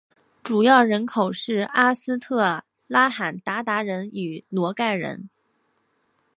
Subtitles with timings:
[0.41, 5.29] 主要人口是阿斯特拉罕鞑靼人与诺盖人。